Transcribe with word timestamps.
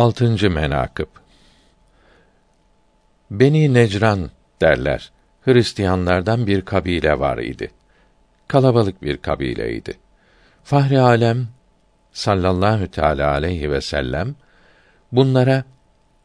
Altıncı 0.00 0.50
menakıb 0.50 1.06
Beni 3.30 3.74
Necran 3.74 4.30
derler. 4.60 5.12
Hristiyanlardan 5.42 6.46
bir 6.46 6.64
kabile 6.64 7.18
var 7.18 7.38
idi. 7.38 7.70
Kalabalık 8.48 9.02
bir 9.02 9.16
kabileydi. 9.16 9.98
Fahri 10.64 11.00
alem 11.00 11.48
sallallahu 12.12 12.90
teala 12.90 13.30
aleyhi 13.30 13.70
ve 13.70 13.80
sellem 13.80 14.34
bunlara 15.12 15.64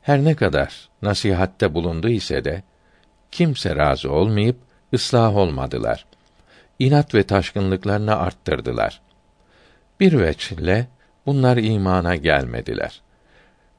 her 0.01 0.23
ne 0.23 0.35
kadar 0.35 0.89
nasihatte 1.01 1.73
bulundu 1.73 2.09
ise 2.09 2.45
de 2.45 2.63
kimse 3.31 3.75
razı 3.75 4.11
olmayıp 4.11 4.57
ıslah 4.93 5.35
olmadılar. 5.35 6.05
İnat 6.79 7.15
ve 7.15 7.23
taşkınlıklarını 7.23 8.17
arttırdılar. 8.17 9.01
Bir 9.99 10.19
veçle 10.19 10.87
bunlar 11.25 11.57
imana 11.57 12.15
gelmediler. 12.15 13.01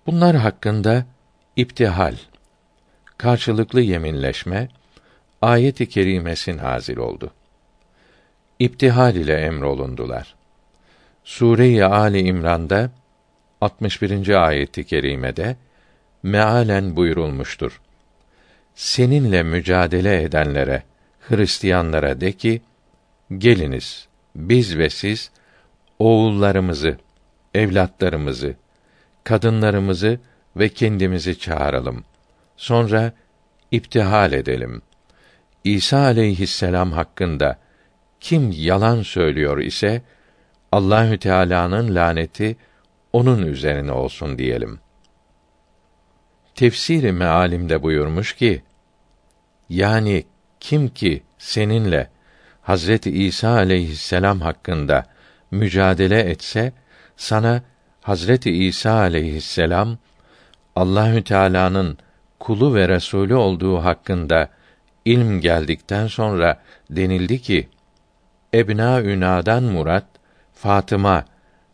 Bunlar 0.07 0.36
hakkında 0.36 1.04
iptihal, 1.56 2.14
karşılıklı 3.19 3.80
yeminleşme 3.80 4.69
ayet-i 5.42 5.88
kerimesi 5.88 6.56
nazil 6.56 6.97
oldu. 6.97 7.33
İptihal 8.59 9.14
ile 9.14 9.34
emrolundular. 9.34 10.34
Sure-i 11.24 11.84
Ali 11.84 12.20
İmran'da 12.20 12.91
61. 13.61 14.47
ayeti 14.47 14.84
kerimede 14.84 15.56
mealen 16.23 16.97
buyurulmuştur. 16.97 17.80
Seninle 18.75 19.42
mücadele 19.42 20.23
edenlere, 20.23 20.83
Hristiyanlara 21.20 22.20
de 22.20 22.33
ki, 22.33 22.62
geliniz, 23.38 24.09
biz 24.36 24.78
ve 24.78 24.91
siz, 24.91 25.30
oğullarımızı, 25.98 26.98
evlatlarımızı, 27.55 28.56
kadınlarımızı 29.26 30.20
ve 30.56 30.68
kendimizi 30.68 31.38
çağıralım. 31.38 32.04
Sonra 32.56 33.12
iptihal 33.70 34.33
edelim. 34.33 34.83
İsa 35.64 35.98
aleyhisselam 35.98 36.92
hakkında 36.92 37.58
kim 38.20 38.52
yalan 38.52 39.02
söylüyor 39.02 39.58
ise 39.58 40.02
Allahü 40.72 41.18
Teala'nın 41.18 41.94
laneti 41.94 42.56
onun 43.12 43.46
üzerine 43.46 43.92
olsun 43.92 44.38
diyelim. 44.38 44.80
Tefsiri 46.55 47.12
mealimde 47.12 47.83
buyurmuş 47.83 48.33
ki 48.33 48.62
yani 49.68 50.24
kim 50.61 50.88
ki 50.88 51.22
seninle 51.38 52.11
Hazreti 52.62 53.11
İsa 53.11 53.48
aleyhisselam 53.48 54.40
hakkında 54.40 55.06
mücadele 55.50 56.20
etse 56.20 56.72
sana 57.16 57.62
Hazreti 58.06 58.50
İsa 58.66 58.92
aleyhisselam 58.92 59.98
Allahü 60.76 61.24
Teala'nın 61.24 61.98
kulu 62.40 62.74
ve 62.74 62.88
resulü 62.88 63.34
olduğu 63.34 63.78
hakkında 63.78 64.48
ilm 65.04 65.40
geldikten 65.40 66.06
sonra 66.06 66.60
denildi 66.90 67.42
ki 67.42 67.68
Ebna 68.54 69.02
Üna'dan 69.02 69.62
murat 69.62 70.04
Fatıma 70.54 71.24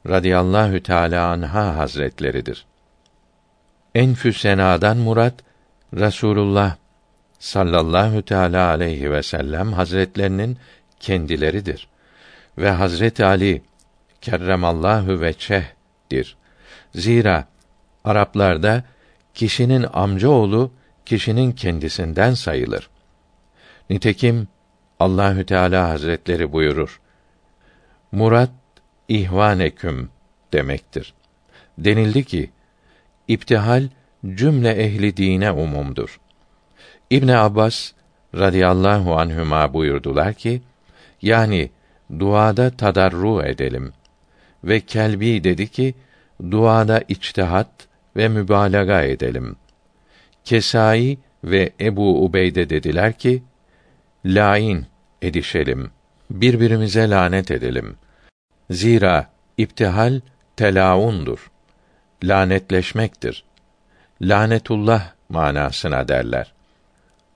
radıyallahu 0.08 0.82
teala 0.82 1.28
anha 1.28 1.76
hazretleridir. 1.76 2.66
Enfüsena'dan 3.94 4.96
murat 4.96 5.34
Rasulullah 5.98 6.76
sallallahu 7.38 8.22
teala 8.22 8.68
aleyhi 8.68 9.12
ve 9.12 9.22
sellem 9.22 9.72
hazretlerinin 9.72 10.58
kendileridir 11.00 11.88
ve 12.58 12.70
Hazret 12.70 13.20
Ali 13.20 13.62
kerremallahu 14.20 15.20
veçh'dir. 16.12 16.36
Zira 16.94 17.48
Araplarda 18.04 18.84
kişinin 19.34 19.86
amca 19.92 20.28
oğlu 20.28 20.72
kişinin 21.06 21.52
kendisinden 21.52 22.34
sayılır. 22.34 22.90
Nitekim 23.90 24.48
Allahü 25.00 25.46
Teala 25.46 25.88
Hazretleri 25.88 26.52
buyurur. 26.52 27.00
Murat 28.12 28.50
ihvaneküm 29.08 30.10
demektir. 30.52 31.14
Denildi 31.78 32.24
ki 32.24 32.50
İptihal 33.28 33.88
cümle 34.34 34.70
ehli 34.70 35.16
dine 35.16 35.52
umumdur. 35.52 36.20
İbn 37.10 37.28
Abbas 37.28 37.92
radıyallahu 38.34 39.16
anhüma 39.16 39.74
buyurdular 39.74 40.34
ki 40.34 40.62
yani 41.22 41.70
duada 42.18 42.70
tadarru 42.70 43.42
edelim. 43.42 43.92
Ve 44.64 44.80
Kelbi 44.80 45.44
dedi 45.44 45.68
ki 45.68 45.94
duada 46.50 47.02
içtihat 47.08 47.70
ve 48.16 48.28
mübalağa 48.28 49.02
edelim. 49.02 49.56
Kesai 50.44 51.18
ve 51.44 51.72
Ebu 51.80 52.24
Ubeyde 52.24 52.70
dediler 52.70 53.12
ki 53.12 53.42
lain 54.24 54.86
edişelim. 55.22 55.90
Birbirimize 56.30 57.10
lanet 57.10 57.50
edelim. 57.50 57.96
Zira 58.70 59.30
iptihal 59.58 60.20
telaundur. 60.56 61.50
Lanetleşmektir. 62.24 63.44
Lanetullah 64.22 65.12
manasına 65.28 66.08
derler. 66.08 66.52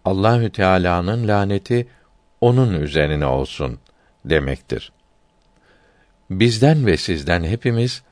Allahü 0.04 0.50
Teala'nın 0.50 1.28
laneti 1.28 1.88
onun 2.40 2.80
üzerine 2.80 3.26
olsun 3.26 3.78
demektir. 4.24 4.92
Bizden 6.30 6.86
ve 6.86 6.96
sizden 6.96 7.44
hepimiz 7.44 8.02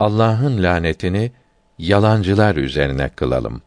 Allah'ın 0.00 0.62
lanetini 0.62 1.32
yalancılar 1.78 2.56
üzerine 2.56 3.08
kılalım. 3.08 3.62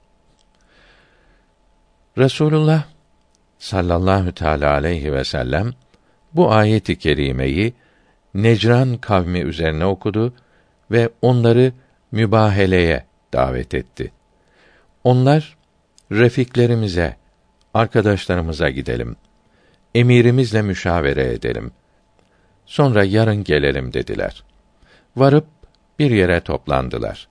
Resulullah 2.18 2.84
sallallahu 3.60 4.32
teala 4.32 4.74
aleyhi 4.74 5.14
ve 5.14 5.24
sellem 5.24 5.74
bu 6.34 6.52
ayeti 6.52 7.00
kerimeyi 7.00 7.74
Necran 8.34 8.98
kavmi 8.98 9.40
üzerine 9.40 9.86
okudu 9.86 10.34
ve 10.92 11.10
onları 11.22 11.74
mübaheleye 12.12 13.06
davet 13.34 13.74
etti. 13.74 14.12
Onlar 15.04 15.58
refiklerimize, 16.12 17.16
arkadaşlarımıza 17.74 18.70
gidelim. 18.70 19.16
Emirimizle 19.96 20.62
müşavere 20.62 21.34
edelim. 21.34 21.72
Sonra 22.69 23.03
yarın 23.03 23.44
gelelim 23.44 23.94
dediler. 23.94 24.44
Varıp 25.16 25.47
bir 26.00 26.12
yere 26.12 26.40
toplandılar. 26.40 27.28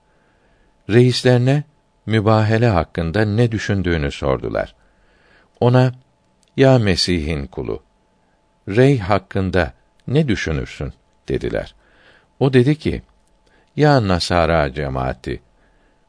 Reislerine 0.89 1.63
mübahele 2.05 2.67
hakkında 2.67 3.25
ne 3.25 3.51
düşündüğünü 3.51 4.11
sordular. 4.11 4.75
Ona 5.59 5.91
ya 6.57 6.79
Mesih'in 6.79 7.45
kulu 7.47 7.83
rey 8.67 8.99
hakkında 8.99 9.73
ne 10.07 10.27
düşünürsün 10.27 10.93
dediler. 11.27 11.75
O 12.39 12.53
dedi 12.53 12.75
ki 12.75 13.01
ya 13.75 14.07
Nasara 14.07 14.73
cemaati 14.73 15.41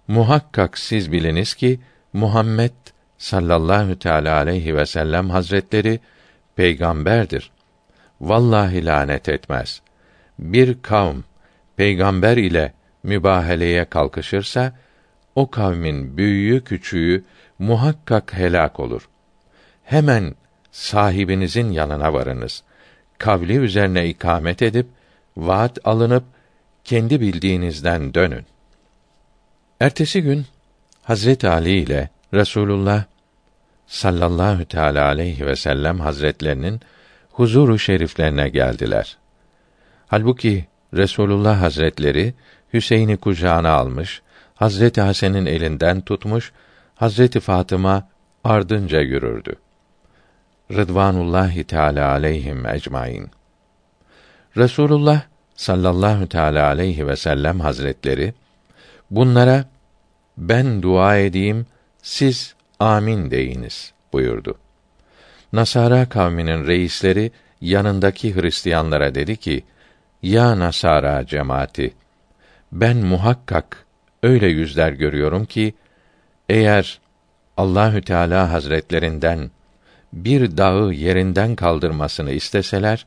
muhakkak 0.09 0.79
siz 0.79 1.13
biliniz 1.13 1.55
ki 1.55 1.81
Muhammed 2.13 2.73
sallallahu 3.19 3.99
teala 3.99 4.37
aleyhi 4.37 4.77
ve 4.77 4.87
sellem 4.87 5.31
hazretleri 5.31 6.01
peygamberdir. 6.57 7.51
Vallahi 8.21 8.85
lanet 8.85 9.29
etmez. 9.29 9.83
Bir 10.39 10.83
kavm 10.83 11.21
peygamber 11.77 12.37
ile 12.37 12.73
mübaheleye 13.03 13.85
kalkışırsa 13.85 14.73
o 15.35 15.51
kavmin 15.51 16.17
büyüğü 16.17 16.65
küçüğü 16.65 17.25
muhakkak 17.59 18.33
helak 18.35 18.81
olur. 18.81 19.09
Hemen 19.85 20.35
sahibinizin 20.71 21.71
yanına 21.71 22.13
varınız. 22.13 22.63
Kavli 23.19 23.57
üzerine 23.57 24.09
ikamet 24.09 24.63
edip 24.63 24.87
vaat 25.37 25.79
alınıp 25.85 26.25
kendi 26.85 27.21
bildiğinizden 27.21 28.15
dönün. 28.15 28.47
Ertesi 29.81 30.23
gün 30.23 30.47
Hazret 31.03 31.45
Ali 31.45 31.71
ile 31.71 32.09
Resulullah 32.35 33.05
sallallahu 33.87 34.65
teala 34.65 35.05
aleyhi 35.05 35.47
ve 35.47 35.57
sellem 35.57 36.01
hazretlerinin 36.01 36.81
huzuru 37.41 37.79
şeriflerine 37.79 38.49
geldiler. 38.49 39.19
Halbuki 40.07 40.67
Resulullah 40.95 41.61
Hazretleri 41.61 42.35
Hüseyin'i 42.73 43.17
kucağına 43.17 43.71
almış, 43.71 44.23
Hazreti 44.55 45.01
Hasan'ın 45.01 45.47
elinden 45.47 46.01
tutmuş, 46.01 46.53
Hazreti 46.95 47.41
Fatıma 47.41 48.09
ardınca 48.45 49.01
yürürdü. 49.01 49.57
Rıdvanullahi 50.73 51.65
Teala 51.65 52.11
aleyhim 52.11 52.67
ecmaîn. 52.67 53.31
Resulullah 54.57 55.23
sallallahu 55.55 56.29
teala 56.29 56.67
aleyhi 56.67 57.07
ve 57.07 57.17
sellem 57.17 57.61
hazretleri 57.61 58.35
bunlara 59.11 59.65
ben 60.37 60.83
dua 60.83 61.17
edeyim 61.17 61.67
siz 62.03 62.55
amin 62.79 63.31
deyiniz 63.31 63.93
buyurdu. 64.13 64.59
Nasara 65.53 66.09
kavminin 66.09 66.67
reisleri 66.67 67.33
yanındaki 67.61 68.37
Hristiyanlara 68.37 69.15
dedi 69.15 69.37
ki: 69.37 69.65
Ya 70.23 70.59
Nasara 70.59 71.27
cemaati 71.27 71.95
ben 72.73 72.97
muhakkak 72.97 73.87
öyle 74.23 74.47
yüzler 74.47 74.93
görüyorum 74.93 75.45
ki 75.45 75.75
eğer 76.49 77.01
Allahü 77.57 78.03
Teala 78.03 78.53
Hazretlerinden 78.53 79.51
bir 80.13 80.57
dağı 80.57 80.93
yerinden 80.93 81.57
kaldırmasını 81.57 82.31
isteseler 82.33 83.07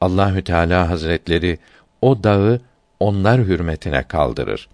Allahü 0.00 0.44
Teala 0.44 0.90
Hazretleri 0.90 1.58
o 2.02 2.24
dağı 2.24 2.60
onlar 3.00 3.40
hürmetine 3.40 4.02
kaldırır. 4.02 4.68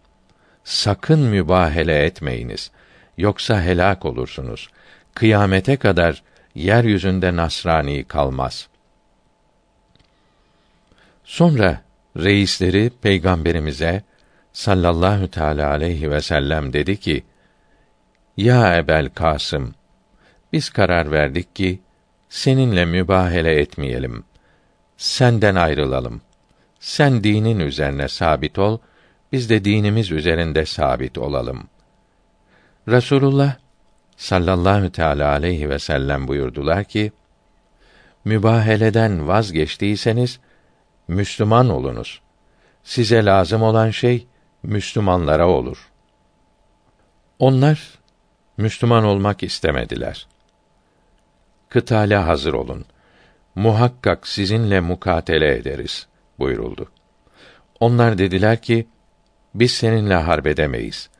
Sakın 0.65 1.21
mübahele 1.21 2.05
etmeyiniz. 2.05 2.71
Yoksa 3.19 3.63
helak 3.63 4.05
olursunuz. 4.05 4.69
Kıyamete 5.15 5.77
kadar 5.77 6.23
yeryüzünde 6.55 7.37
Nasrani 7.37 8.05
kalmaz. 8.05 8.69
Sonra 11.25 11.81
reisleri 12.17 12.91
peygamberimize 13.03 14.03
sallallahu 14.53 15.29
teala 15.31 15.71
aleyhi 15.71 16.11
ve 16.11 16.21
sellem 16.21 16.73
dedi 16.73 16.97
ki: 16.97 17.25
Ya 18.37 18.77
Ebel 18.77 19.09
Kasım, 19.09 19.75
biz 20.53 20.71
karar 20.71 21.11
verdik 21.11 21.57
ki 21.57 21.81
seninle 22.29 22.85
mübahele 22.85 23.61
etmeyelim. 23.61 24.25
Senden 24.97 25.55
ayrılalım. 25.55 26.21
Sen 26.81 27.25
dinin 27.25 27.61
üzerine 27.61 28.09
sabit 28.09 28.59
ol, 28.59 28.79
biz 29.33 29.51
de 29.51 29.65
dinimiz 29.65 30.11
üzerinde 30.11 30.67
sabit 30.67 31.19
olalım. 31.19 31.69
Resulullah 32.89 33.57
sallallahu 34.19 34.93
teala 34.93 35.31
aleyhi 35.31 35.71
ve 35.71 35.79
sellem 35.79 36.29
buyurdular 36.29 36.85
ki: 36.85 37.13
Mübaheleden 38.25 39.29
vazgeçtiyseniz 39.29 40.41
Müslüman 41.09 41.69
olunuz. 41.69 42.21
Size 42.85 43.25
lazım 43.25 43.63
olan 43.63 43.91
şey 43.91 44.27
Müslümanlara 44.63 45.49
olur. 45.49 45.91
Onlar 47.39 47.99
Müslüman 48.57 49.05
olmak 49.05 49.43
istemediler. 49.43 50.27
Kıtale 51.69 52.17
hazır 52.17 52.53
olun. 52.53 52.85
Muhakkak 53.55 54.29
sizinle 54.29 54.81
mukatele 54.81 55.57
ederiz 55.57 56.07
buyuruldu. 56.39 56.91
Onlar 57.81 58.19
dediler 58.19 58.63
ki 58.63 58.89
biz 59.55 59.73
seninle 59.73 60.15
harbedemeyiz. 60.15 61.11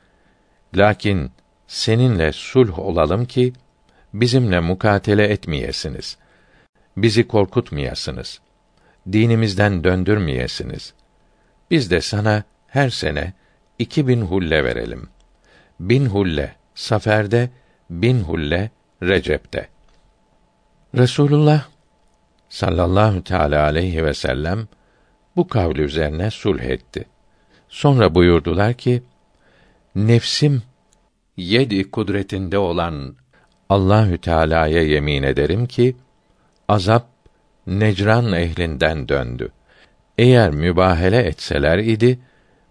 Lakin 0.75 1.31
seninle 1.69 2.31
sulh 2.31 2.79
olalım 2.79 3.25
ki 3.25 3.53
bizimle 4.13 4.59
mukatele 4.59 5.23
etmeyesiniz. 5.27 6.17
Bizi 6.97 7.27
korkutmayasınız. 7.27 8.39
Dinimizden 9.11 9.83
döndürmeyesiniz. 9.83 10.93
Biz 11.71 11.91
de 11.91 12.01
sana 12.01 12.43
her 12.67 12.89
sene 12.89 13.33
iki 13.79 14.07
bin 14.07 14.21
hulle 14.21 14.63
verelim. 14.63 15.09
Bin 15.79 16.05
hulle 16.05 16.55
saferde, 16.75 17.49
bin 17.89 18.19
hulle 18.19 18.69
Recep'te. 19.03 19.69
Resulullah 20.95 21.67
sallallahu 22.49 23.23
teala 23.23 23.63
aleyhi 23.63 24.05
ve 24.05 24.13
sellem 24.13 24.67
bu 25.35 25.47
kavl 25.47 25.77
üzerine 25.77 26.31
sulh 26.31 26.61
etti. 26.61 27.05
Sonra 27.69 28.15
buyurdular 28.15 28.73
ki: 28.73 29.03
Nefsim 29.95 30.61
yedi 31.39 31.91
kudretinde 31.91 32.57
olan 32.57 33.15
Allahü 33.69 34.17
Teala'ya 34.17 34.83
yemin 34.83 35.23
ederim 35.23 35.65
ki 35.65 35.95
azap 36.67 37.05
Necran 37.67 38.33
ehlinden 38.33 39.09
döndü. 39.09 39.51
Eğer 40.17 40.51
mübahele 40.51 41.17
etseler 41.17 41.77
idi 41.77 42.19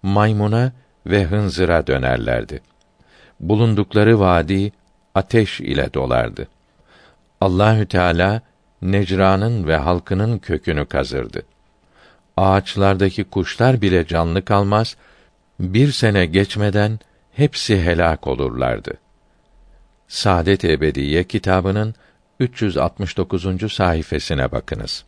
maymuna 0.02 0.72
ve 1.06 1.24
hınzıra 1.24 1.86
dönerlerdi. 1.86 2.60
Bulundukları 3.40 4.20
vadi 4.20 4.72
ateş 5.14 5.60
ile 5.60 5.94
dolardı. 5.94 6.48
Allahü 7.40 7.86
Teala 7.86 8.42
Necran'ın 8.82 9.66
ve 9.66 9.76
halkının 9.76 10.38
kökünü 10.38 10.86
kazırdı. 10.86 11.42
Ağaçlardaki 12.36 13.24
kuşlar 13.24 13.82
bile 13.82 14.06
canlı 14.06 14.44
kalmaz, 14.44 14.96
bir 15.60 15.92
sene 15.92 16.26
geçmeden 16.26 16.98
hepsi 17.38 17.82
helak 17.82 18.26
olurlardı. 18.26 18.94
Saadet 20.08 20.64
Ebediye 20.64 21.24
kitabının 21.24 21.94
369. 22.40 23.72
sayfasına 23.72 24.52
bakınız. 24.52 25.04